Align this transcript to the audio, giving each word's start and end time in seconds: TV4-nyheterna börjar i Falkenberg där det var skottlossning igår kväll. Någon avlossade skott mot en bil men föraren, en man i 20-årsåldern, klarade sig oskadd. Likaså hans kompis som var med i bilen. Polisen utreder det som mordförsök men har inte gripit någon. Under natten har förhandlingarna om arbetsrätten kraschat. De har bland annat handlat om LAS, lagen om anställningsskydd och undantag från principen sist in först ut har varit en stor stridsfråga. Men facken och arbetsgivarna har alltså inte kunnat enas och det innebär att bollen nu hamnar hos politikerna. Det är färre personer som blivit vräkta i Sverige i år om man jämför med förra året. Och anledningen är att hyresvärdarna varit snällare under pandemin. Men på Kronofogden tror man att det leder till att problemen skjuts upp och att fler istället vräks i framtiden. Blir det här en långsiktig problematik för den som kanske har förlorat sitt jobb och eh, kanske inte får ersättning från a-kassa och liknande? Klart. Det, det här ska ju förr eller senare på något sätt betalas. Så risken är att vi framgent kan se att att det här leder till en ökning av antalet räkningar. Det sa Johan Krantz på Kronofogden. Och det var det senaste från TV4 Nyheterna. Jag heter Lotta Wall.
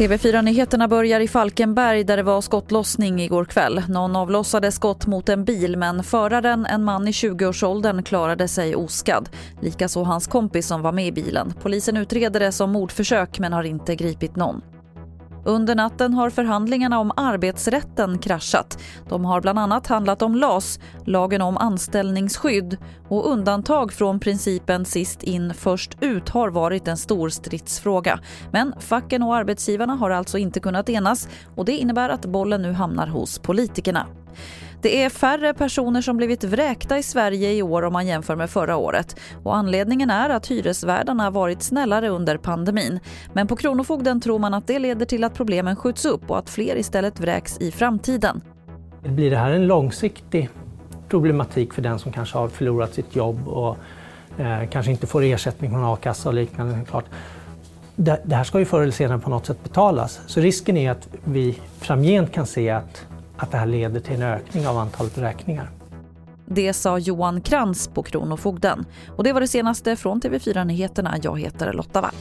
TV4-nyheterna 0.00 0.88
börjar 0.88 1.20
i 1.20 1.28
Falkenberg 1.28 2.04
där 2.04 2.16
det 2.16 2.22
var 2.22 2.40
skottlossning 2.40 3.20
igår 3.20 3.44
kväll. 3.44 3.82
Någon 3.88 4.16
avlossade 4.16 4.72
skott 4.72 5.06
mot 5.06 5.28
en 5.28 5.44
bil 5.44 5.76
men 5.76 6.04
föraren, 6.04 6.66
en 6.66 6.84
man 6.84 7.08
i 7.08 7.10
20-årsåldern, 7.10 8.02
klarade 8.02 8.48
sig 8.48 8.76
oskadd. 8.76 9.28
Likaså 9.60 10.02
hans 10.02 10.26
kompis 10.26 10.66
som 10.66 10.82
var 10.82 10.92
med 10.92 11.06
i 11.06 11.12
bilen. 11.12 11.54
Polisen 11.62 11.96
utreder 11.96 12.40
det 12.40 12.52
som 12.52 12.70
mordförsök 12.72 13.38
men 13.38 13.52
har 13.52 13.64
inte 13.64 13.94
gripit 13.94 14.36
någon. 14.36 14.62
Under 15.44 15.74
natten 15.74 16.14
har 16.14 16.30
förhandlingarna 16.30 16.98
om 16.98 17.12
arbetsrätten 17.16 18.18
kraschat. 18.18 18.78
De 19.08 19.24
har 19.24 19.40
bland 19.40 19.58
annat 19.58 19.86
handlat 19.86 20.22
om 20.22 20.34
LAS, 20.34 20.80
lagen 21.04 21.42
om 21.42 21.56
anställningsskydd 21.56 22.76
och 23.08 23.32
undantag 23.32 23.92
från 23.92 24.20
principen 24.20 24.84
sist 24.84 25.22
in 25.22 25.54
först 25.54 25.96
ut 26.00 26.28
har 26.28 26.50
varit 26.50 26.88
en 26.88 26.96
stor 26.96 27.28
stridsfråga. 27.28 28.20
Men 28.52 28.74
facken 28.78 29.22
och 29.22 29.36
arbetsgivarna 29.36 29.94
har 29.94 30.10
alltså 30.10 30.38
inte 30.38 30.60
kunnat 30.60 30.88
enas 30.88 31.28
och 31.56 31.64
det 31.64 31.76
innebär 31.76 32.08
att 32.08 32.26
bollen 32.26 32.62
nu 32.62 32.72
hamnar 32.72 33.06
hos 33.06 33.38
politikerna. 33.38 34.06
Det 34.82 35.02
är 35.02 35.10
färre 35.10 35.54
personer 35.54 36.02
som 36.02 36.16
blivit 36.16 36.44
vräkta 36.44 36.98
i 36.98 37.02
Sverige 37.02 37.52
i 37.52 37.62
år 37.62 37.82
om 37.82 37.92
man 37.92 38.06
jämför 38.06 38.36
med 38.36 38.50
förra 38.50 38.76
året. 38.76 39.20
Och 39.42 39.56
anledningen 39.56 40.10
är 40.10 40.30
att 40.30 40.46
hyresvärdarna 40.46 41.30
varit 41.30 41.62
snällare 41.62 42.08
under 42.08 42.36
pandemin. 42.36 43.00
Men 43.32 43.46
på 43.46 43.56
Kronofogden 43.56 44.20
tror 44.20 44.38
man 44.38 44.54
att 44.54 44.66
det 44.66 44.78
leder 44.78 45.06
till 45.06 45.24
att 45.24 45.34
problemen 45.34 45.76
skjuts 45.76 46.04
upp 46.04 46.30
och 46.30 46.38
att 46.38 46.50
fler 46.50 46.76
istället 46.76 47.20
vräks 47.20 47.58
i 47.60 47.70
framtiden. 47.70 48.40
Blir 49.02 49.30
det 49.30 49.36
här 49.36 49.50
en 49.50 49.66
långsiktig 49.66 50.48
problematik 51.08 51.74
för 51.74 51.82
den 51.82 51.98
som 51.98 52.12
kanske 52.12 52.38
har 52.38 52.48
förlorat 52.48 52.94
sitt 52.94 53.16
jobb 53.16 53.48
och 53.48 53.76
eh, 54.38 54.68
kanske 54.70 54.92
inte 54.92 55.06
får 55.06 55.22
ersättning 55.22 55.70
från 55.70 55.84
a-kassa 55.84 56.28
och 56.28 56.34
liknande? 56.34 56.78
Klart. 56.88 57.04
Det, 57.96 58.20
det 58.24 58.34
här 58.34 58.44
ska 58.44 58.58
ju 58.58 58.64
förr 58.64 58.82
eller 58.82 58.92
senare 58.92 59.18
på 59.18 59.30
något 59.30 59.46
sätt 59.46 59.62
betalas. 59.62 60.20
Så 60.26 60.40
risken 60.40 60.76
är 60.76 60.90
att 60.90 61.08
vi 61.24 61.58
framgent 61.78 62.32
kan 62.32 62.46
se 62.46 62.70
att 62.70 63.06
att 63.40 63.50
det 63.50 63.58
här 63.58 63.66
leder 63.66 64.00
till 64.00 64.14
en 64.14 64.22
ökning 64.22 64.66
av 64.66 64.78
antalet 64.78 65.18
räkningar. 65.18 65.70
Det 66.46 66.72
sa 66.72 66.98
Johan 66.98 67.40
Krantz 67.40 67.88
på 67.88 68.02
Kronofogden. 68.02 68.84
Och 69.16 69.24
det 69.24 69.32
var 69.32 69.40
det 69.40 69.48
senaste 69.48 69.96
från 69.96 70.20
TV4 70.20 70.64
Nyheterna. 70.64 71.16
Jag 71.22 71.40
heter 71.40 71.72
Lotta 71.72 72.00
Wall. 72.00 72.14